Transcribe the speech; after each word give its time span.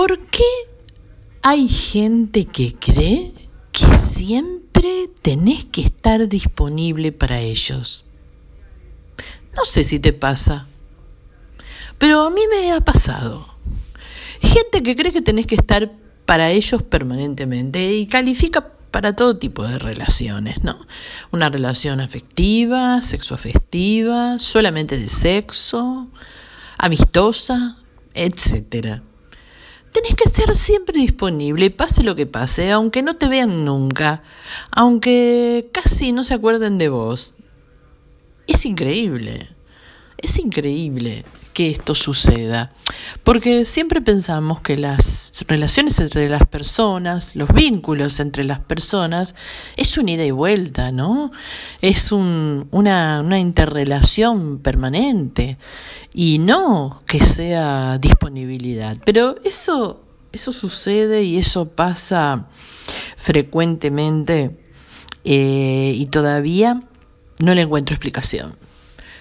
¿Por 0.00 0.18
qué 0.18 0.50
hay 1.42 1.68
gente 1.68 2.46
que 2.46 2.74
cree 2.74 3.34
que 3.70 3.94
siempre 3.98 5.10
tenés 5.20 5.66
que 5.66 5.82
estar 5.82 6.26
disponible 6.26 7.12
para 7.12 7.40
ellos? 7.40 8.06
No 9.54 9.62
sé 9.66 9.84
si 9.84 9.98
te 10.00 10.14
pasa, 10.14 10.66
pero 11.98 12.22
a 12.22 12.30
mí 12.30 12.40
me 12.50 12.72
ha 12.72 12.80
pasado. 12.80 13.46
Gente 14.40 14.82
que 14.82 14.96
cree 14.96 15.12
que 15.12 15.20
tenés 15.20 15.46
que 15.46 15.56
estar 15.56 15.92
para 16.24 16.50
ellos 16.50 16.82
permanentemente 16.82 17.92
y 17.92 18.06
califica 18.06 18.64
para 18.90 19.14
todo 19.14 19.36
tipo 19.36 19.64
de 19.64 19.78
relaciones, 19.78 20.64
¿no? 20.64 20.78
Una 21.30 21.50
relación 21.50 22.00
afectiva, 22.00 23.02
sexoafectiva, 23.02 24.38
solamente 24.38 24.96
de 24.96 25.10
sexo, 25.10 26.08
amistosa, 26.78 27.76
etcétera. 28.14 29.02
Tenés 29.92 30.14
que 30.14 30.24
estar 30.24 30.54
siempre 30.54 30.98
disponible, 30.98 31.70
pase 31.70 32.02
lo 32.02 32.14
que 32.14 32.26
pase, 32.26 32.70
aunque 32.70 33.02
no 33.02 33.16
te 33.16 33.28
vean 33.28 33.64
nunca, 33.64 34.22
aunque 34.70 35.68
casi 35.72 36.12
no 36.12 36.22
se 36.22 36.34
acuerden 36.34 36.78
de 36.78 36.88
vos. 36.88 37.34
Es 38.46 38.64
increíble, 38.66 39.50
es 40.22 40.38
increíble 40.38 41.24
que 41.52 41.70
esto 41.70 41.94
suceda, 41.94 42.70
porque 43.24 43.64
siempre 43.64 44.00
pensamos 44.00 44.60
que 44.60 44.76
las 44.76 45.32
relaciones 45.48 45.98
entre 45.98 46.28
las 46.28 46.46
personas, 46.46 47.34
los 47.34 47.52
vínculos 47.52 48.20
entre 48.20 48.44
las 48.44 48.60
personas, 48.60 49.34
es 49.76 49.98
un 49.98 50.08
ida 50.08 50.24
y 50.24 50.30
vuelta, 50.30 50.92
¿no? 50.92 51.32
Es 51.80 52.12
un, 52.12 52.68
una, 52.70 53.20
una 53.20 53.38
interrelación 53.38 54.58
permanente 54.58 55.58
y 56.14 56.38
no 56.38 57.02
que 57.06 57.20
sea 57.20 57.98
disponibilidad. 57.98 58.96
Pero 59.04 59.36
eso, 59.44 60.04
eso 60.32 60.52
sucede 60.52 61.24
y 61.24 61.36
eso 61.36 61.68
pasa 61.68 62.48
frecuentemente 63.16 64.56
eh, 65.24 65.92
y 65.96 66.06
todavía 66.06 66.82
no 67.38 67.54
le 67.54 67.62
encuentro 67.62 67.94
explicación. 67.94 68.56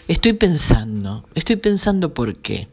Estoy 0.10 0.34
pensando, 0.34 1.24
estoy 1.36 1.58
pensando 1.58 2.16
por 2.16 2.36
qué. 2.38 2.68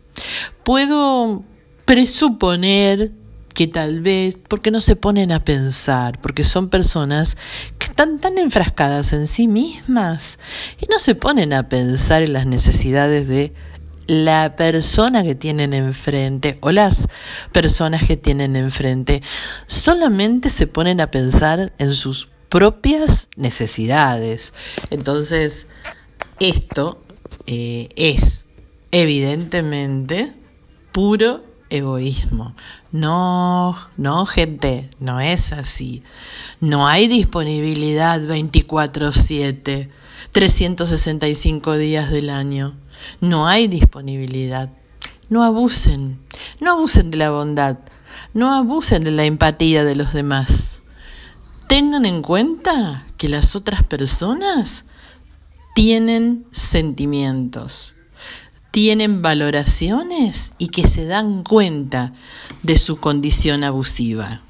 Puedo 0.65 1.45
presuponer 1.84 3.12
que 3.53 3.67
tal 3.67 4.01
vez, 4.01 4.39
porque 4.48 4.70
no 4.70 4.81
se 4.81 4.97
ponen 4.97 5.31
a 5.33 5.45
pensar, 5.45 6.19
porque 6.23 6.45
son 6.45 6.70
personas 6.70 7.37
que 7.79 7.89
están 7.89 8.20
tan 8.20 8.39
enfrascadas 8.39 9.12
en 9.12 9.27
sí 9.27 9.48
mismas 9.48 10.39
y 10.81 10.87
no 10.87 10.98
se 10.98 11.14
ponen 11.14 11.53
a 11.53 11.69
pensar 11.69 12.23
en 12.23 12.33
las 12.33 12.47
necesidades 12.47 13.29
de 13.29 13.53
la 14.07 14.57
persona 14.57 15.23
que 15.23 15.34
tienen 15.34 15.75
enfrente 15.75 16.57
o 16.62 16.70
las 16.70 17.07
personas 17.53 18.07
que 18.07 18.17
tienen 18.17 18.57
enfrente. 18.57 19.23
Solamente 19.67 20.48
se 20.48 20.67
ponen 20.67 21.03
a 21.03 21.11
pensar 21.11 21.75
en 21.77 21.92
sus 21.92 22.31
propias 22.48 23.29
necesidades. 23.37 24.55
Entonces, 24.89 25.67
esto 26.41 27.03
eh, 27.46 27.88
es 27.96 28.46
evidentemente 28.91 30.34
puro 30.92 31.44
egoísmo. 31.70 32.55
No, 32.92 33.77
no, 33.96 34.27
gente, 34.27 34.91
no 34.98 35.20
es 35.20 35.52
así. 35.52 36.02
No 36.60 36.88
hay 36.88 37.08
disponibilidad 37.08 38.20
24/7, 38.20 39.91
365 40.33 41.77
días 41.77 42.10
del 42.10 42.30
año. 42.30 42.77
No 43.20 43.46
hay 43.46 43.68
disponibilidad. 43.68 44.70
No 45.28 45.42
abusen, 45.42 46.20
no 46.61 46.72
abusen 46.72 47.11
de 47.11 47.16
la 47.16 47.30
bondad, 47.30 47.78
no 48.33 48.55
abusen 48.55 49.02
de 49.02 49.11
la 49.11 49.24
empatía 49.24 49.84
de 49.84 49.96
los 49.96 50.12
demás. 50.12 50.83
Tengan 51.66 52.06
en 52.06 52.22
cuenta 52.22 53.05
que 53.16 53.28
las 53.28 53.56
otras 53.56 53.83
personas 53.83 54.84
tienen 55.77 56.47
sentimientos, 56.53 57.97
tienen 58.70 59.20
valoraciones 59.20 60.55
y 60.57 60.69
que 60.69 60.87
se 60.87 61.05
dan 61.05 61.42
cuenta 61.42 62.14
de 62.63 62.79
su 62.79 62.97
condición 62.97 63.63
abusiva. 63.63 64.41